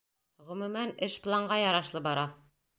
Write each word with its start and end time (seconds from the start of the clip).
Ғөмүмән, 0.47 0.95
эш 1.09 1.19
планға 1.27 1.61
ярашлы 1.67 2.05
бара. 2.11 2.29